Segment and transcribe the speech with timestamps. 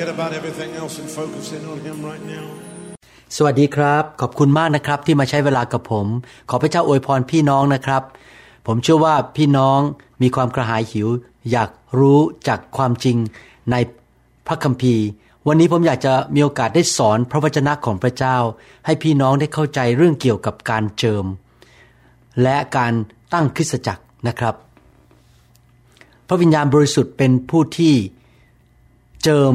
[0.00, 2.46] forget about everything else and focus in on Him right now.
[3.36, 6.06] สวัสดีครับ ขอบคุณมากนะครับที่มาใช้เวลากับผม
[6.50, 8.02] ขอพระเจ้าอวยพรพี่น้องนะครับ
[8.66, 9.78] ผมเชื่อว่าพี่น้อง
[10.22, 11.08] มีความกระหายหิว
[11.50, 13.16] อยากรู้จากความจริง
[13.70, 13.76] ใน
[14.46, 15.04] พระคัมภีร์
[15.48, 18.36] วันนี้ผมอยากจะมีโอกาสได้สอนพระวจนะของพระเจ้า
[18.86, 21.24] ให้พี่น้องได้เข้าใจเรื่องเกี่ยวกับการเจิม
[22.42, 22.92] และการ
[23.32, 24.54] ตั้งคริสตจักรนะครับ
[26.28, 27.94] พระวิญญาณบริสุทธิ์เป็นผู้ที่
[29.24, 29.54] เจิม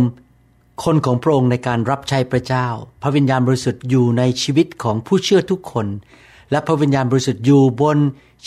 [0.84, 2.68] คนของพระองค์ในการรับใช้พระเจ้า
[3.02, 5.88] พระวิญญาณบริสุทธิ์อยู่ในชีวิตของผู้เชื่อทุกคน
[6.52, 7.98] และพระวิญญาณบริสุทธิ์อยู่บน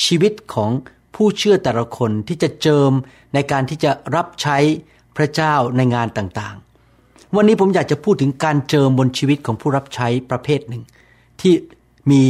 [0.04, 0.70] ชีวิตของ
[1.14, 2.90] ผู้เชื่อแต่ละคนที่จะเจิม
[3.34, 4.58] ในการที่จะรับใช้
[5.16, 10.82] พระเจ้าในงานต่างๆ วันนี้ผมอยากจะพูดถึงการเจิมบนชีวิตของผู้รับใช้ประเภทหนึ่ง
[11.40, 11.54] ที่
[12.10, 12.22] มี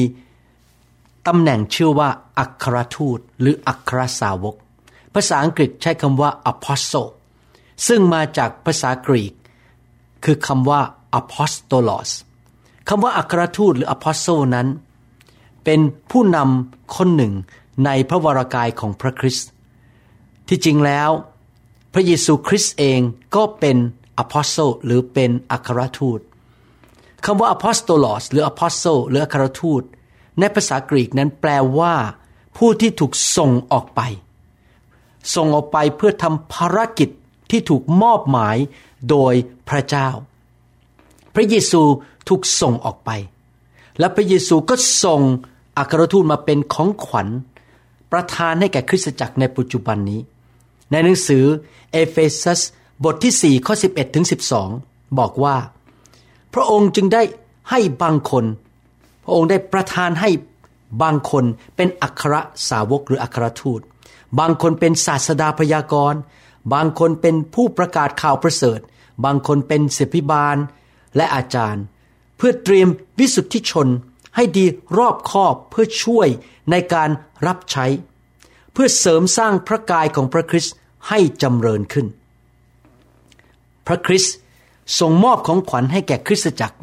[1.27, 4.55] ตำแหน่งชื่อว่าอัครทูต หรืออัครสาวก
[5.15, 7.09] ภาษาอังกฤษใช้คำว่า apostle
[7.89, 9.33] ซึ่งมาจากภาษากรีก
[10.25, 10.81] คือคำว่า
[11.21, 12.11] apostolos
[12.89, 14.69] คำว่าอัครทูตหรือ apostle นั้น
[15.65, 15.81] เป็น
[16.11, 17.33] ผู้นำคนหนึ่ง
[17.85, 19.49] ในพระวรากายของพระคริสต์
[20.49, 21.11] ที่จริงแล้ว
[21.93, 23.01] พระเยซูคริสต์เอง
[23.37, 23.77] ก็เป็น
[24.23, 26.21] apostle หรือเป็นอัครทูต
[27.25, 29.83] คำว่า apostolos หรือ apostle หรืออัครทูต
[30.39, 31.95] ในภาษากรีกนั้นแปลว่า
[32.57, 34.01] ผู้ที่ถูกส่งออกไป
[35.35, 37.09] ส่งออกไปเพื่อทำภารกิจ
[37.51, 38.57] ที่ถูกมอบหมาย
[39.11, 39.35] โดย
[39.69, 40.09] พระเจ้า
[41.35, 41.83] พระเยซู
[42.29, 43.11] ถูกส่งออกไป
[43.99, 45.21] และพระเยซูก็ส่ง
[45.79, 47.29] อัครทูตมาเป็นของขวัญ
[48.13, 50.21] ประทานให้แก่คริสตจักรในปัจจุบันนี้
[50.91, 51.45] ในหนังสือ
[51.93, 52.61] เอเฟซัส
[53.05, 54.27] บทที่ 4 ข้อ 11ถึง
[54.71, 55.57] 12 บอกว่า
[56.55, 57.23] พระองค์จึงได้
[57.71, 58.45] ให้บางคน
[59.25, 60.31] พระองค์ได้ประทานให้
[61.03, 61.45] บางคน
[61.77, 62.35] เป็นอัคร
[62.69, 63.81] สาวกหรืออัครทูต
[64.39, 66.21] บางคนเป็นศาสดาพยากรณ์
[66.73, 68.81] บางคนเป็นผู้ประกาศข่าวประเสริฐ
[69.25, 70.57] บางคนเป็นศิพิบาล
[71.17, 71.85] และอาจารย์
[72.37, 73.89] เพื่อเตรียมวิสุทธิชน
[74.37, 74.65] ให้ดี
[74.99, 76.29] รอบคอบเพื่อช่วย
[76.71, 77.11] ในการ
[77.47, 77.87] รับใช้
[78.73, 80.75] เพื่อเสริมสร้างพระกายของพระคริสต์
[81.09, 82.07] ให้จำเริญขึ้น
[83.87, 84.35] พระคริสต์
[84.99, 86.77] ทรงมอบของขวัญให้แก่คริสตจักร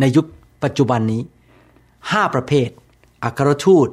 [0.00, 0.26] ในยุค
[0.62, 1.22] ปัจจุบันนี้
[2.10, 2.68] ห้าประเภท
[3.24, 3.88] อัครทูต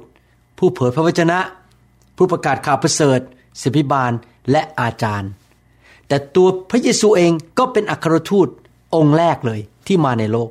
[0.57, 1.39] ผู้เผยพระวจนะ
[2.17, 3.19] ผู้ประกาศข่าวประเสริฐ
[3.61, 4.11] ศิพิบาล
[4.51, 5.31] และอาจารย์
[6.07, 8.47] แต่ตัวพระเยซูเองก็เป็นอัครทูต
[8.95, 10.49] องค์แรกเลยที่มาในโลก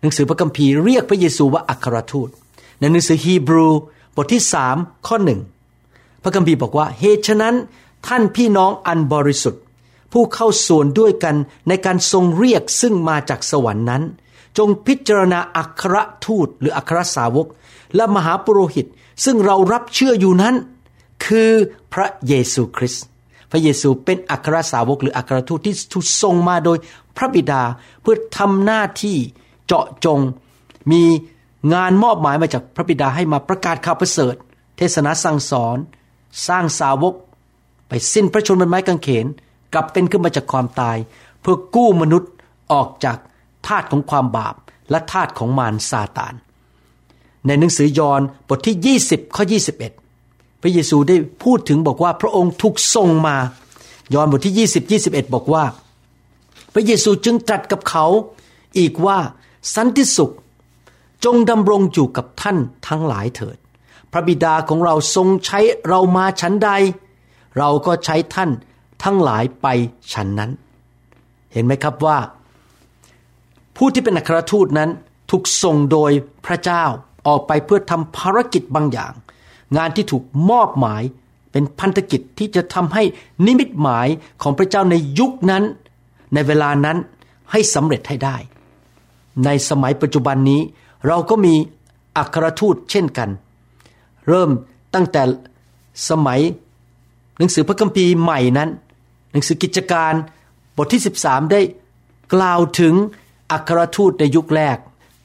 [0.00, 2.28] หนังสือพระคัมภีร์เรียกพระเยซูว่าอัครทูต
[2.80, 3.68] ในหนังสือฮีบรู
[4.16, 5.40] บทที่สามข้อหนึ่ง
[6.22, 7.54] พระคัมภีร์บอกว่าเหตุฉะนั้น
[8.06, 9.62] ท่านพี่น้องอันบริสุทธิ์
[10.12, 11.36] ผู้เข้าส่วนด้วยกัน
[11.68, 14.02] ในการทรงเรียกซึ่งมาจากสวรรค์นั้น
[14.58, 15.96] จงพิจารณาอัคร
[16.26, 17.46] ทูตหรืออัครสาวก
[17.96, 18.86] และมหาปุโรหิต
[19.24, 20.54] ซึ่งเรารับเชื่ออยู่นั้น
[21.24, 21.52] คือ
[21.94, 23.04] พระเยซูคริสต์
[23.50, 26.78] พระเยซูเป็นอัครสาวกหรืออัครทูตที่ถูกทรงมาโดย
[27.16, 27.62] พระบิดา
[28.02, 29.16] เพื่อทำหน้าที่
[29.66, 30.20] เจาะจง
[30.92, 31.02] มี
[31.74, 34.34] งานมอบหมายมาจากพระบิดาให้มาประกาศข่าวประเสริฐ
[34.76, 35.76] เทศนาสั่งสอน
[36.48, 37.14] สร้างสาวก
[37.88, 39.26] ไปสิ้นพระชนม์บนไม้กางเขน
[39.74, 40.96] กลับเป็นขึ้นมาจากความตาย
[41.40, 42.30] เพื่อกู้มนุษย์
[42.72, 43.18] ออกจาก
[43.66, 44.54] ทาตของความบาป
[44.90, 46.34] และทาตของมารซาตาน
[47.46, 49.44] ในหนังสือยอห์นบทที่ 20 ข้อ
[49.78, 50.01] 21
[50.62, 53.36] พระเยซูได้พูดถึงบอกว่าพระองค์ถูกส่งมา
[54.14, 55.64] ยอห์นบทที่ 20 21 บอกว่า
[56.72, 58.06] พระเยซูจึงตรัสกับเขา
[58.78, 59.18] อีกว่า
[59.74, 60.34] สันติสุข
[61.24, 62.56] จงดำรงอยู่กับท่าน
[62.88, 63.56] ทั้งหลายเถิด
[64.12, 66.70] พระบิดาของเราทรงใช้เรามาชั้นใด
[67.58, 68.50] เราก็ใช้ท่าน
[69.04, 69.66] ทั้งหลายไป
[70.12, 70.50] ฉันนั้น
[71.52, 72.18] เห็นไหมครับว่า
[73.76, 74.90] ผู้ที่เป็นอัครทูตนั้น
[75.30, 76.10] ถูกส่งโดย
[76.46, 76.84] พระเจ้า
[77.26, 79.12] ออกไปเพื่อทำภารกิจบางอย่าง
[79.76, 81.02] งานที่ถูกมอบหมาย
[81.52, 83.02] เป็นพันธกิจที่จะทำให้
[83.46, 84.08] นิมิตหมาย
[84.42, 85.64] ของพระเจ้าในยุคนั้น
[86.34, 86.96] ในเวลานั้น
[87.50, 88.36] ให้สำเร็จให้ได้
[89.44, 90.60] ในสมัยปัจจุบันนี้
[91.06, 91.54] เราก็มี
[92.16, 93.30] อัครทูตเช่นกัน
[94.28, 94.50] เริ่ม
[94.94, 95.22] ตั้งแต่
[96.10, 96.40] สมัย
[97.38, 98.70] หนังสือพระคัมภีร์ใหม่นั้น
[99.32, 100.12] หนังสือกิจการ
[100.76, 101.60] บทที่ 13 ได้
[102.34, 102.94] กล่าวถึง
[103.52, 104.76] อัครทูตในยุคแรก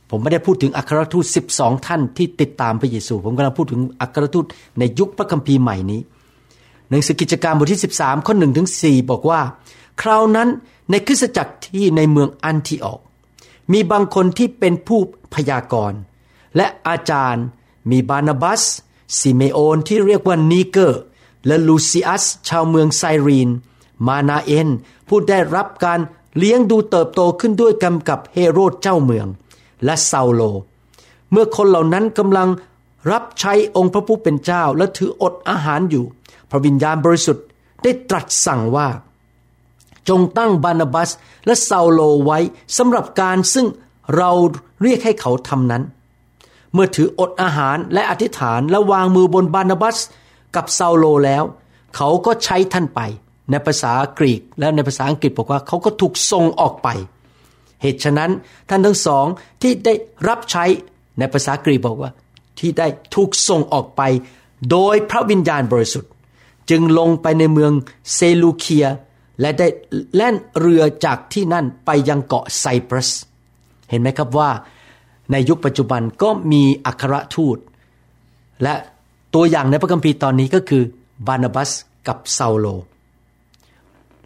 [0.10, 4.46] ผมไม่ได้พูดถึงอัครทูต 12 ท่านที่ติดตามพระเยซู ผมกำลังพูดถึงอัครทูต
[4.80, 6.02] ในยุคพระคัมภีร์ใหม่นี้
[6.90, 9.42] หนังสือกิจการบทที่ 13 ข้อ1ถึง4บอกว่า
[10.02, 10.50] คราวนั้น
[10.90, 13.00] ในคริสตจักรที่ในเมืองอันทิออก
[13.72, 15.00] มีบางคนที่เป็นผู้
[15.34, 16.00] พยากรณ์
[16.56, 17.46] และอาจารย์
[17.92, 18.64] มีบานาบัส
[19.20, 21.02] ซิเมโอนที่เรียกว่านีเกอร์
[21.48, 23.50] และลูซิอัส ชาวเมืองไซรีน
[24.08, 24.70] มานาเอน
[25.08, 26.00] ผู้ได้รับการ
[26.38, 29.28] เลี้ยงดูเติบโตขึ้นด้วยกันกับเฮโรดเจ้าเมือง
[29.86, 30.42] และเซาโล
[31.32, 32.50] เมื่อคนเหล่านั้นกำลัง
[33.12, 36.06] รับใช้องค์พระผู้เป็นเจ้าและถืออดอาหารอยู่
[36.50, 37.46] พระวิญญาณบริสุทธิ์
[37.84, 38.88] ได้ตรัสสั่งว่า
[40.10, 41.10] จงตั้งบารนาบัส
[41.46, 42.40] และเซาโลไว้
[42.78, 43.68] สำหรับการซึ่ง
[44.16, 44.32] เรา
[44.82, 45.84] เรียกให้เขาทำนั้น
[46.74, 49.98] เมื่อถืออดอาหารและอธิษฐานและวางมือบนบานาบัส
[50.56, 51.44] กับซาโลแล้ว
[51.96, 53.02] เขาก็ใช้ท่านไป
[53.50, 56.88] ในภาษากรีกและในภาษาอังกฤษบอกว่าเขาก็ถูกส่งออกไป
[57.82, 58.32] เหตุฉะนั้น
[58.70, 59.26] ท่านทั้งสอง
[59.62, 59.94] ที่ได้
[60.28, 60.66] รับใช้
[61.20, 62.12] ในภาษากรีกบอกว่า
[62.60, 64.02] ที่ได้ถูกส่งออกไป
[64.72, 66.12] โดยพระวิญญาณบริสุทธิ์
[66.70, 67.72] จึงลงไปในเมือง
[68.14, 68.86] เซลูเคีย
[69.42, 69.68] และได้
[70.16, 73.10] แล่นเรือจากที่นั่นไปยังเกาะไซปรัส
[73.90, 74.50] เห็นไหมครับว่า
[75.32, 77.58] ในยุคปัจจุบันก็มีอัครทูต
[78.64, 78.74] และ
[79.36, 80.84] ตัวอย่างในพระคัมภีร์ตอนนี้ก็คือ
[81.28, 81.70] บานาบัส
[82.08, 82.66] กับซาโล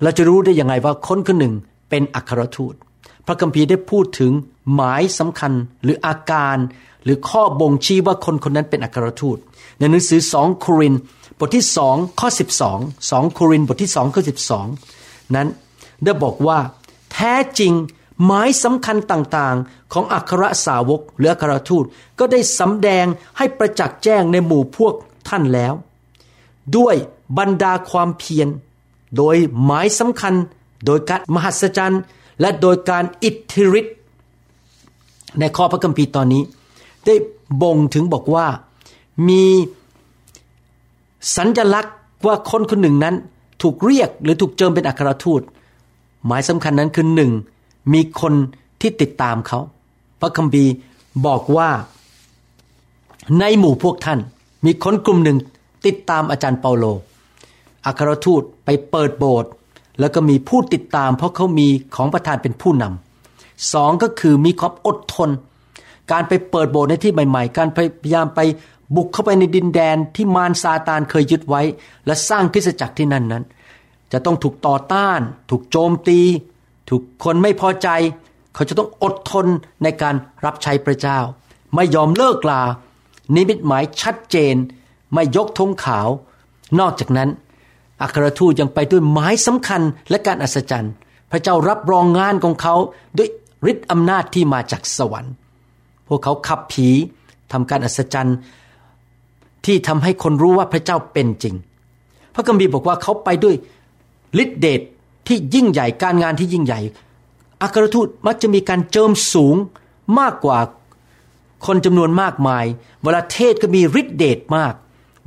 [0.01, 1.53] เราจะรู้ได้ยังไงว่าคนคนหนึ่ง
[1.89, 2.75] เป็นอัครทูต
[3.25, 4.31] พระคัมภีร์ได้พูดถึง
[4.73, 5.53] หมายสำคัญ
[5.83, 6.57] หรืออาการ
[7.03, 9.37] หรือข้อบ่งชี้ว่าคนคนนั้นเป็นอัครทูต
[9.77, 10.95] ในหนังสือสองโคริน
[11.39, 12.79] บทที่สองข้อสิบสอง
[13.11, 14.67] สองโครินบทที่สองข้อสิบสอง
[15.35, 15.47] นั้น
[16.03, 16.59] ได้บอกว่า
[17.13, 17.73] แท้จริง
[18.25, 21.85] หมายสำคัญต่างๆ ของอัครสาวกหรืออัครทูต
[22.19, 23.05] ก็ได้สำแดง
[23.37, 24.93] ให้ประจักษ์แจ้งในหมู่พวก
[25.29, 25.73] ท่านแล้ว
[26.77, 26.95] ด้วย
[27.37, 28.47] บรรดาความเพียร
[29.17, 30.33] โดยหมายสำคัญ
[30.85, 32.01] โดยการมหัศจรรย์
[32.39, 33.97] และโดยการอิทธิฤทธิ์
[35.39, 36.43] ในข้อพระคัมภีร์ตอนนี้
[37.05, 37.15] ได้
[37.61, 38.47] บ่งถึงบอกว่า
[39.29, 39.43] มี
[41.37, 41.95] สัญญลักษณ์
[42.25, 43.15] ว่าคนคนหนึ่งนั้น
[43.61, 45.41] ถูกเรียกหรือถูกเจิมเป็นอัครทูต
[46.25, 47.31] หมายสำคัญนั้นคือหนึ่ง
[47.93, 48.33] มีคน
[48.81, 49.59] ที่ติดตามเขา
[50.21, 50.71] พระคัมภีร์
[51.25, 51.69] บอกว่า
[53.39, 54.19] ในหมู่พวกท่าน
[54.65, 55.37] มีคนกลุ่มหนึ่ง
[55.85, 56.85] ติดตามอาจารย์เปาโล
[57.85, 59.51] อัครทูตไปเปิดโบสถ์
[60.01, 65.29] แล้วก็มีผู้ติดตาม เพราะเขามีของประธานเป็นผู้นำสองก็คือมีความอดทน
[66.11, 68.39] การไปเปิดโบสถ์ในที่ใหม่ ๆ การพยายามไป
[68.95, 71.61] บุกเข้าไปในดินแดนที่มารซาตานเคยยึดไว้
[72.05, 73.43] และสร้างคริสตจักรที่นั่นนั้น
[74.11, 75.19] จะต้องถูกต่อต้าน
[75.49, 76.19] ถูกโจมตี
[76.89, 77.89] ถูกคนไม่พอใจ
[78.53, 79.47] เขาจะต้องอดทน
[79.83, 80.15] ในการ
[80.45, 81.19] รับใช้พระเจ้า
[81.75, 82.61] ไม่ยอมเลิกลา
[83.35, 84.55] นิมิตหมายชัดเจน
[85.13, 86.07] ไม่ยกธงขาว
[86.79, 87.29] นอกจากนั้น
[88.01, 90.93] อัครทูตยังไปด้วยหมายสำคัญและการอัศจรรย์
[91.31, 92.75] พระเจ้ารับรองงานของเขา
[93.17, 93.29] ด้วย
[93.71, 95.33] ฤทธิ์อำนาจที่มาจากสวรรค์
[96.07, 96.89] พวกเขาขับผี
[97.51, 98.37] ทำการอัศจรรย์
[99.65, 101.55] ที่ทำให้คนรู้ว่าพระเจ้าเป็นจริง
[102.35, 103.55] พระกัมภีร์บอกว่าเขาไปด้วย
[104.43, 104.81] ฤทธิเดช
[105.27, 106.79] ที่ยิ่งใหญ่การงานที่ยิ่งใหญ่
[107.61, 109.55] อัครทูตมักจะมีการเจิมสูง
[110.19, 110.59] มากกว่า
[111.65, 112.65] คนจำนวนมากมาย
[113.01, 114.73] เวลาเทศก็มีฤทธิเดชมาก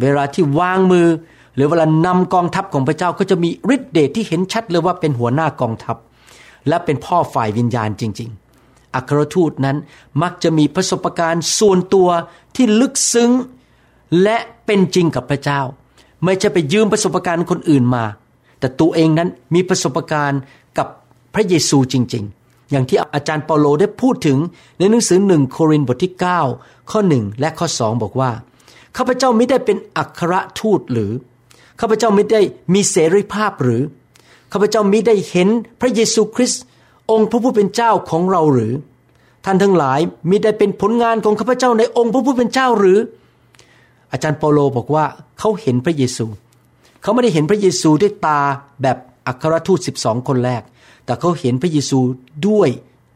[0.00, 1.08] เวลาที่วางมือ
[1.54, 5.96] หรือเวลานำกองทัพของพระเจ้าก็จะมีฤทธิเดชที่เห็นชัดเลยว่าเป็นหัวหน้ากองทัพ
[6.68, 8.30] และเป็นพ่อฝ่ายวิญญาณจริง
[8.62, 9.76] ๆ อัครทูตนั้น
[10.22, 12.08] มักจะมีประสบการณ์ส่วนตัว
[12.56, 13.30] ที่ลึกซึ้ง
[14.22, 15.60] และเป็นจริงกับพระเจ้า
[16.24, 18.04] ไม่ใช่ไปยืมประสบการณ์คนอื่นมา
[18.60, 20.40] แต่ตัวเองนั้นมีประสบการณ์
[20.78, 20.88] กับ
[21.34, 24.38] พระเยซูจริง ๆอย่างที่อาจารย์เปาโลได้พูดถึง
[24.78, 26.12] ในหนังสือหนึ่งโครินธ์บทที่
[26.50, 28.30] 9 ข้อ 1 และข้อ 2 บอกว่า
[28.96, 31.12] ข้าพเจ้าไม่ได้เป็นอัครทูตหรือ
[31.80, 32.40] ข้าพเจ้าไม่ได้
[32.74, 33.82] มีเสรีภาพหรือ
[34.52, 35.48] ข้าพเจ้ามิได้เห็น
[35.80, 36.62] พระเยซูคริสต์
[37.10, 38.74] องค์พระผู้เป็นเจ้าของเราหรือ
[39.44, 40.00] ท่านทั้งหลาย
[40.30, 42.98] มิได้เป็นผลงานของข้าพเจ้าในองค์พระผู้เป็นเจ้าหรือ
[44.12, 45.04] อาจารย์เปาโลบอกว่า
[45.38, 46.26] เขาเห็นพระเยซู
[47.02, 48.40] เขาไม่ได้เห็นพระเยซูด้วยตา
[48.82, 50.62] แบบอัครทูตสิบองคนแรก
[51.04, 51.98] แต่เขาเห็นพระเยซู
[52.48, 52.68] ด้วย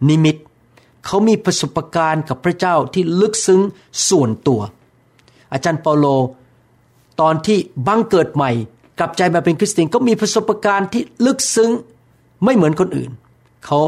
[0.08, 0.36] นิมิต
[1.06, 3.60] เขามีประสบการณ์กับพระเจ้าที่ลึกซึ้ง
[4.08, 4.60] ส่วนตัว
[5.52, 6.06] อาจารย์เปาโล
[7.20, 8.50] ตอนที่บังเกิดใหม่
[8.98, 11.70] กลับใจมาเป็นคริสเตียนก็มีประสบการณ์ที่ลึกซึ้ง
[12.44, 13.10] ไม่เหมือนคนอื่น
[13.64, 13.80] เขา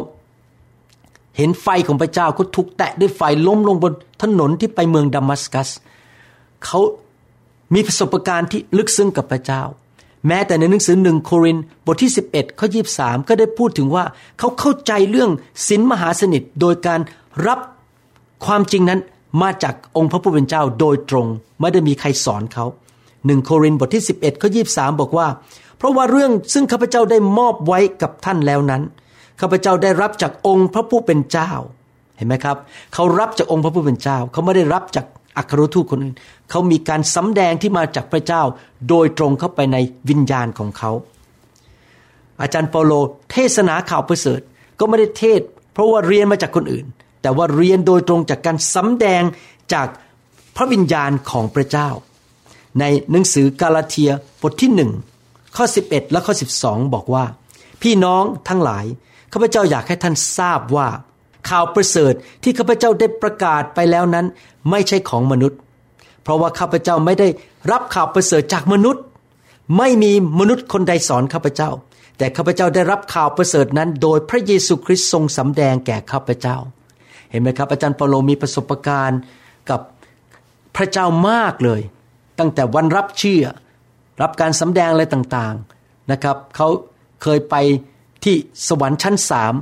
[1.37, 5.69] เห็นไฟของพระเจ้าก็ถูกแตะด้วยไฟล้มลงบนถนนที่ไปเมืองดามัสกัส
[6.65, 6.81] เขา
[7.75, 9.63] มีประสบการณ์ที่ลึกซึ้งกับพระเจ้า
[10.27, 12.67] แม้แต่ในหนังสือหนึ่งโครินบทที่ 11ข้อ
[12.99, 14.05] 23 ก็ได้พูดถึงว่า
[14.39, 15.31] เขาเข้าใจเรื่อง
[15.67, 17.01] ศีลมหาสนิทโดยการ
[17.47, 17.59] รับ
[18.47, 19.01] ความจริงนั้น
[19.43, 21.27] มาจากองค์พระผู้เป็นเจ้าโดยตรง
[21.61, 22.65] ไม่ได้มีใครสอนเขา
[23.27, 25.27] หนึ่งโครินธ์บทที่ 11ข้อ23 บอกว่า
[25.79, 28.83] เพราะว่าเรื่องซึ่งข้าพเจ้าได้มอบไว้กับท่านแล้วนั้น
[29.41, 31.51] ข้าพเจ้าได้รับจากองค์พระผู้เป็นเจ้า
[32.17, 32.57] เห็นไหมครับ
[32.95, 36.17] เขารับจากองค์พระผู้เป็นเจ้า เขาไม่ได้รับจากอัครทูตคนอื่น
[36.51, 38.43] เขามีการสำแดงที่มาจากพระเจ้า
[38.89, 39.77] โดยตรงเข้าไปใน
[40.09, 40.91] วิญญาณของเขา
[42.43, 42.93] อาจารย์เปโล
[43.33, 44.41] เทศนาข่าวประเสริฐ
[44.79, 45.41] ก็ไม่ได้เทศ
[45.73, 46.87] เพราะว่าเรียนมาจากคนอื่น
[47.23, 49.23] แต่ว่าเรียนโดยตรงจากการสำแดง
[49.73, 49.87] จาก
[50.57, 51.89] พระวิญญาณของพระเจ้า
[52.79, 54.11] ในหนังสือกาลาเทีย
[54.43, 54.91] บทที่หนึ่ง
[55.57, 57.25] ข้อ 11 และข้อ 12 บอกว่า
[57.83, 58.85] พี่น้องทั้งหลาย
[59.33, 60.89] ข้าพเจ้าอยากให้ท่านทราบว่า
[61.49, 64.27] ข่าวประเสริฐที่ข้าพเจ้าได้ประกาศไปแล้วนั้น
[64.71, 65.59] ไม่ใช่ของมนุษย์
[66.23, 67.29] เพราะว่าข้าพเจ้าไม่ได้
[67.73, 69.03] รับข่าวประเสริฐจากมนุษย์
[69.79, 71.71] ไม่มีมนุษย์คนใดสอนข้าพเจ้า
[72.19, 76.57] แต่ข้าพเจ้าได้รับข่าวประเสริฐนั้น โดยพระเยซูคริสต์ทรงสำแดงแก่ข้าพเจ้า
[77.31, 79.21] เห็นไหมครับอาจารย์เปโลมีประสบการณ์
[79.71, 79.81] กับ
[80.77, 81.81] พระเจ้ามากเลย
[82.41, 83.45] ตั้งแต่วันรับเชื่อ
[84.23, 86.69] รับการสำแดงอะไรต่างๆนะครับเขา
[87.23, 87.55] เคยไป
[88.25, 88.35] ที่
[88.69, 89.55] สวรรค์ชั้นสาม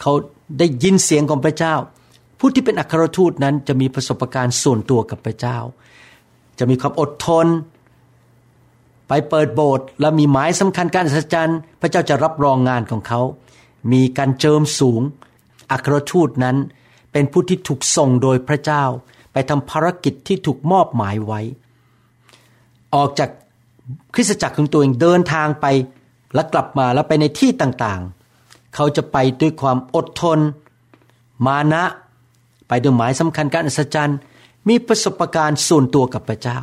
[0.00, 0.12] เขา
[0.58, 1.74] ได้ยินเสียงของพระเจ้า
[2.38, 5.58] ผู้ที่เป็นอัครทูตนั้นจะมีประสบการณ์ส่วนตัวกับพระเจ้า
[6.58, 7.46] จะมีความอดทน
[9.08, 13.20] ไปเปิดโบสถ์และมีหมายสำคัญการอัศจรรย์พระเจ้าจะรับรองงานของเขา
[13.92, 15.00] มีการเจิมสูง
[15.72, 16.56] อัครทูตนั้น
[17.12, 18.84] เป็นผู้ที่ถูกส่งโดยพระเจ้า
[19.32, 21.40] ไปทำภารกิจที่ถูกมอบหมายไว้
[22.96, 23.30] ออกจาก
[24.14, 25.66] คริสตจักรของตัวเองเดินทางไป
[26.34, 30.38] แล้วกลับมาแล้วไปในที่ต่างๆ เขาจะไปด้วยความอดทน
[31.46, 31.84] มานะ
[32.68, 34.18] ไปด้วยหมายสำคัญการอัศจรรย์
[34.68, 36.58] มีประสบการณ์ส่วนตัวกับพระเจ้า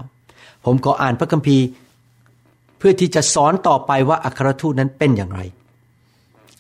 [0.66, 1.66] ผมก็อ่านพระคัมภีร์
[2.78, 5.42] เพื่อที่จะสอนต่อไปว่าอัครทูตนั้นเป็นอย่างไร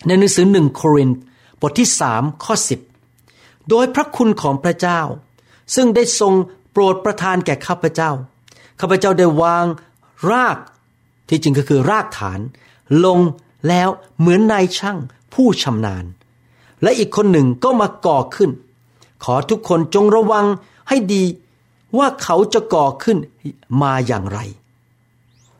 [0.06, 1.10] ในหนังสือหนึ่งโคริน
[1.62, 2.80] บทที่สามข้อสิบ
[3.70, 5.00] โดยพระคุณของพระเจ้า
[5.76, 6.34] ซึ่งได้ทรง
[6.72, 8.12] โปรดประทานแก่ข้าพเจ้า
[8.80, 9.66] ข้าพเจ้าได้วาง
[10.32, 10.58] ราก
[11.30, 12.40] ที่จริงก็คือรากฐาน
[13.06, 13.20] ลง
[13.68, 13.90] แล้ว
[14.20, 14.98] เหมือนนายช่าง
[15.34, 16.06] ผู้ชำนาญ
[16.84, 18.52] และอีกคนหนึ่งก็มาก่อขึ้น
[19.24, 20.46] ขอทุกคนจงระวัง
[20.90, 21.24] ให้ดี
[21.98, 23.18] ว่าเขาจะก่อขึ้น
[23.82, 24.40] มาอย่างไร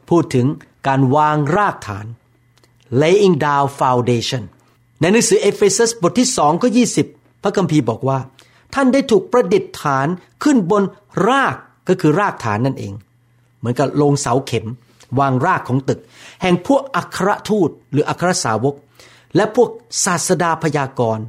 [0.10, 0.46] พูดถึง
[0.88, 2.06] การวางรากฐาน
[3.02, 4.44] laying down foundation
[5.00, 7.08] ในหนังสือเอเฟซัสบทที่สองก็ยี่สิบ
[7.44, 8.20] พระคัมภีร์บอกว่า
[8.74, 10.08] ท่านได้ถูกประดิษฐาน
[10.44, 10.84] ขึ้นบน
[11.30, 11.56] ราก
[11.88, 12.94] ก็คือรากฐานนั่นเอง
[13.60, 14.66] เหมือนกับลงเสาเข็ม
[15.20, 16.00] วางรากของตึก
[16.42, 18.76] แห่งพวกอัครทูตหรืออัครสาวก
[19.36, 19.70] และพวก
[20.06, 21.26] ศาสดาพยากรณ์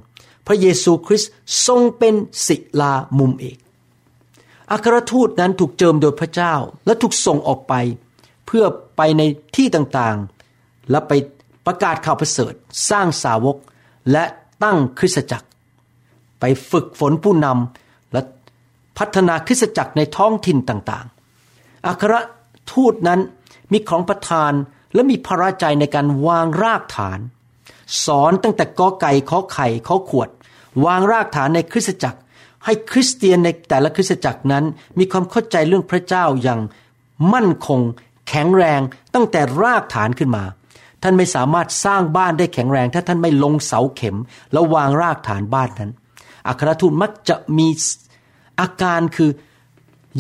[0.47, 1.31] พระเยซูคริสต์
[1.67, 2.15] ทรงเป็น
[2.47, 3.59] ศิลามุมเอก
[4.73, 6.55] อัครทูตนั้นถูกเจิมโดยพระเจ้า
[6.87, 7.75] และถูกส่งออกไป
[8.47, 8.65] เพื่อ
[8.97, 9.23] ไปใน
[9.57, 11.13] ที่ต่างๆ และไป
[11.67, 12.53] ประกาศข่าวประเสริฐ
[12.91, 13.57] สร้างสาวก
[14.13, 14.25] และ
[14.63, 15.49] ตั้งคริสตจักร
[16.41, 17.84] ไปฝึกฝนผู้นำ
[18.99, 22.15] พัฒนาคริสตจักรในท้องถิ่นต่างๆ อัคร
[22.73, 23.21] ทูตนั้น
[23.73, 24.53] มีของประทาน
[24.95, 27.19] และมีพระราใจในการวางรากฐาน
[28.05, 30.29] สอนตั้งแต่กอไก่ขอไข่ขอขวด
[30.85, 32.21] วางรากฐานในคริสตจักร
[32.65, 34.65] ให้คริสเตียนในแต่ละคริสตจักรนั้น
[34.99, 36.61] มีความเข้าใจเรื่องพระเจ้าอย่าง
[37.33, 37.81] มั่นคง
[38.29, 38.81] แข็งแรง
[39.15, 40.45] ตั้งแต่รากฐานขึ้นมา
[41.03, 44.17] ท่านไม่สามารถสร้างบ้านได้แข็งแรง ถ้าท่านไม่ลงเสาเข็ม
[44.53, 45.91] แล้ววางรากฐานบ้านนั้น
[46.49, 47.69] อัครทูตมักจะมี
[48.61, 49.31] อาการคือ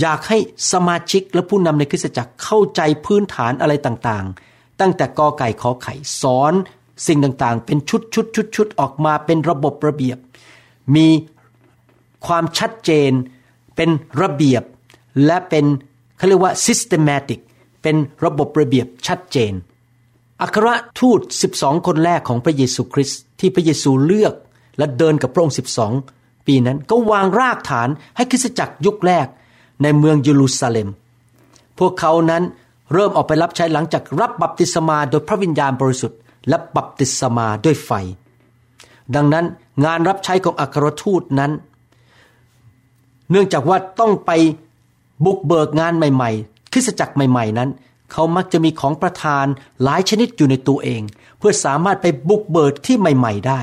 [0.00, 0.38] อยากให้
[0.72, 6.52] สมาชิกและผู้นำในคริสตจักรเข้าใจพื้นฐานอะไรต่างๆ ตั้งแต่กอไก่ขอไข่สอน
[7.06, 10.18] สิ่งต่างๆ เป็นชุดชุดชุดชุดออกมาเป็นระบบระเบียบ
[10.96, 11.08] มี
[12.26, 13.12] ความชัดเจน
[13.76, 13.90] เป็น
[14.22, 14.62] ระเบียบ
[15.26, 15.64] และเป็น
[16.16, 17.40] เขาเรียกว่า systematic
[17.82, 19.52] เป็นระบบระเบียบชัดเจน
[20.42, 20.68] อัคร
[21.00, 21.20] ทูต
[21.54, 24.34] 12 คนแรกของพระเยซูคริสต์ที่พระเยซูเลือก
[24.78, 25.56] และเดินกับพระองค์
[25.92, 29.26] 12 ปีนั้นก็วางรากฐานให้คริสตจักรยุคแรก
[29.82, 30.88] ในเมืองเยรูซาเล็ม
[31.78, 32.42] พวกเขานั้น
[32.92, 37.90] เริ่มออกไปรับใช้หลังจากรับบัพติศมาโดยพระวิญญาณบริสุทธิ์และบัพติศมาด้วยไฟ
[39.14, 39.44] ดังนั้น
[39.84, 41.52] งานรับใช้ของอัครทูตนั้น
[43.30, 44.30] เนื่องจากว่าต้องไป
[45.24, 47.70] บุกเบิกงานใหม่ๆ คริสตจักรใหม่ๆนั้น
[48.12, 49.46] เขามักจะมีของประทาน
[49.82, 51.02] หลายชนิดอยู่ในตัวเอง
[51.38, 53.60] เพื่อสามารถไปบุกเบิกที่ใหม่ ๆ ได้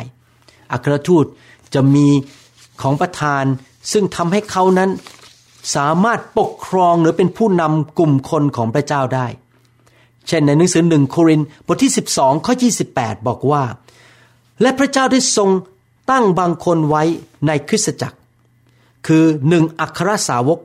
[0.71, 1.25] อัครทูต
[1.73, 2.07] จะมี
[2.81, 3.45] ของประทาน
[3.91, 4.89] ซึ่งทำให้เขานั้น
[5.75, 9.27] สามารถปกครองหรือเป็นผู้นำกลุ่มคนของพระเจ้าได้
[10.27, 12.53] เช่นในหนังสือหนึ่งโครินบทที่ 12 ข้อ
[12.91, 13.63] 28 บอกว่า
[14.61, 15.49] และพระเจ้าได้ทรง
[16.11, 17.03] ตั้งบางคนไว้
[17.47, 18.17] ในคริสตจักร
[19.07, 20.59] คือหนึ่งอัครสาวก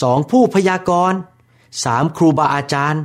[0.00, 1.18] สองผู้พยากรณ์
[1.84, 3.02] สามครูบาอาจารย์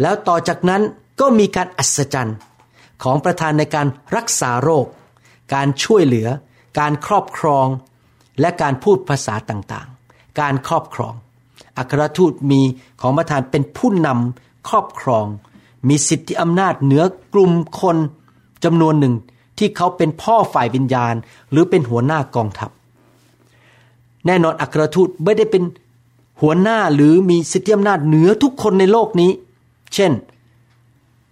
[0.00, 0.82] แล้วต่อจากนั้น
[1.20, 2.36] ก็มีการอัศจรรย์
[3.02, 4.86] ของประธานในการรักษาโรค
[5.54, 6.28] การช่วยเหลือ
[6.78, 7.66] การครอบครอง
[8.40, 11.14] และการพูดภาษาต่างๆ การครอบครอง
[11.78, 12.60] อัครทูตมี
[13.00, 15.26] ของประธานเป็นผู้นำครอบครอง
[15.88, 17.04] มีสิทธิอำนาจเหนือ
[17.34, 17.96] กลุ่มคน
[18.64, 19.14] จำนวนหนึ่ง
[19.58, 21.14] ที่เขาเป็นพ่อฝ่ายวิญญาณ
[21.50, 22.70] หรือเป็นหัวหน้ากองทัพ
[24.26, 25.62] แน่นอนอัครทูตไม่ได้เป็น
[26.40, 29.30] หัวหน้าหรือมีสิทธิอำนาจเหนือทุกคนในโลกนี้
[29.94, 30.12] เช่น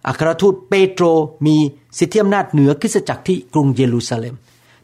[0.06, 1.04] อัครทูตเปโตร
[1.46, 1.56] มี
[1.98, 4.34] สิทธิอำนาจเหนือคริสตจักรที่กรุงเยรูซาเล็ม